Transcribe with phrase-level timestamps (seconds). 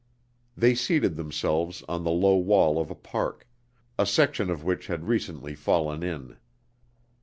[0.57, 3.47] They seated themselves on the low wall of a park,
[3.99, 6.37] a section of which had recently fallen in.